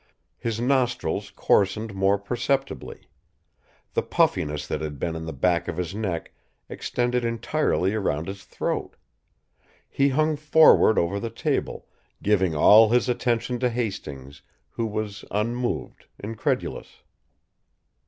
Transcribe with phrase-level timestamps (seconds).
[0.39, 3.01] His nostrils coarsened more perceptibly.
[3.93, 6.33] The puffiness that had been in the back of his neck
[6.69, 8.95] extended entirely around his throat.
[9.87, 11.85] He hung forward over the table,
[12.23, 17.03] giving all his attention to Hastings, who was unmoved, incredulous.